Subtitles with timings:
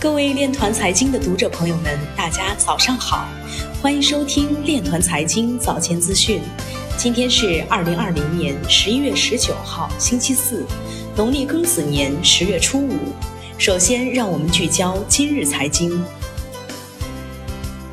[0.00, 3.28] 各位链团财经的读者朋友们，大家早上好，
[3.82, 6.40] 欢迎收听链团财经早间资讯。
[6.96, 10.64] 今天是二零二零年十一月十九号，星期四，
[11.16, 12.96] 农历庚子年十月初五。
[13.58, 16.00] 首先，让我们聚焦今日财经。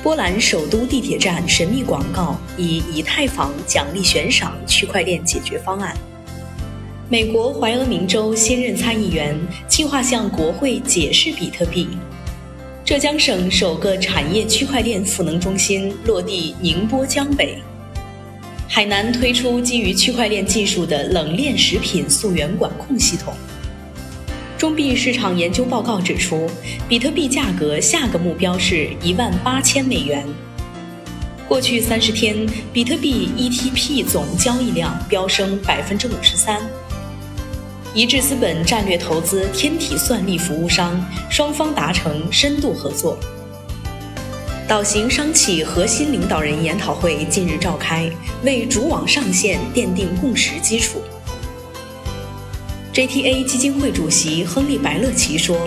[0.00, 5.96] 波兰首都地铁站神秘广告以以太坊奖励悬赏区块链解决方案。
[7.10, 9.34] 美国怀俄明州新任参议员
[9.66, 11.88] 计划向国会解释比特币。
[12.84, 17.56] 浙江省首个产业区块链赋能中心落地宁波江北。
[18.68, 23.32] 海南推出基于区块链技术的冷链食品溯源管控系统。
[24.58, 26.46] 中币市场研究报告指出，
[26.86, 30.26] 比特币价格下个目标是一万八千美元。
[31.48, 36.60] 过去三十天，比特币 ETP 总交易量飙升百分之五十三。
[37.98, 43.18] 一致资本战略投资天体算力服务商，双方达成深度合作。
[44.68, 48.08] 岛型商企核心领导人研讨会近日召开，
[48.44, 51.02] 为主网上线奠定共识基础。
[52.94, 55.58] JTA 基金会主席亨利·白乐奇说：“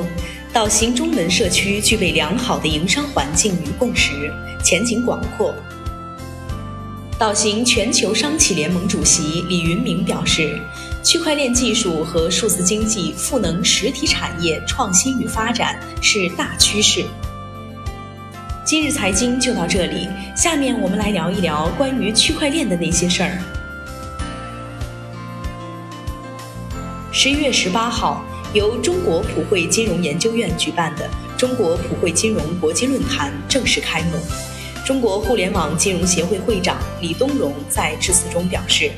[0.53, 5.53] 岛型中文社区具备良好的营商环境与共识，前景广阔。”
[7.19, 10.57] 岛型全球商企联盟主席李云明表示。
[11.11, 17.03] 区块链技术和数字经济赋能实体产业创新与发展是大趋势。
[18.63, 23.37] 今日财经就到这里，下面我们来聊一聊关于区块链的那些事儿。
[27.11, 34.17] 十一月十八号，由中国普惠金融研究院举办的中国普惠金融国际论坛正式开幕。
[34.85, 38.89] 中国互联网金融协会会长李东荣在致辞中表示。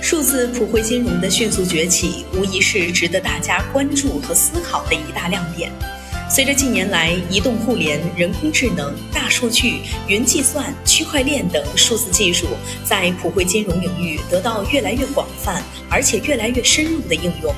[0.00, 5.70] 数字普惠金融的迅速崛起，无疑是值得大家关注和思考的一大亮点。
[6.30, 12.46] 随着近年来移动互联、人工智能、大数据、云计算、区块链等数字技术
[12.84, 17.52] 在普惠金融领域得到越来越广泛而且越来越深入的应用。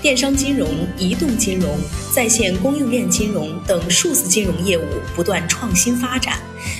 [0.00, 1.76] 电商金融、移动金融、
[2.14, 4.84] 在线供应链金融等数字金融业务
[5.16, 6.38] 不断创新发展，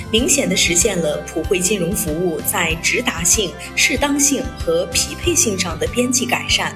[0.09, 6.73] 明显的实现了普惠金融服务在直达性、适当性和匹配性上的边际改善。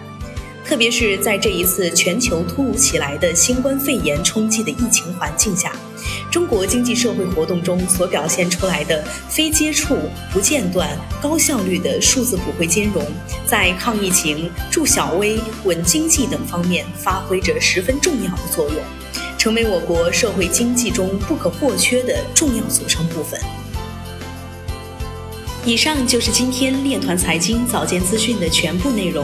[0.73, 5.71] 特别是在这一次全球突如其来的新冠肺炎冲击的疫情环境下。
[6.31, 9.95] 中国经济社会活动中所表现出来的非接触、
[10.31, 10.89] 不间断、
[11.21, 13.05] 高效率的数字普惠金融，
[13.45, 18.77] 在抗疫情、助小微、稳经济等方面发挥着十分重要的作用，
[19.37, 23.39] 成为我国社会经济中不可或缺的重要组成部分。
[25.65, 29.23] 以上就是今天链团财经早间资讯的全部内容，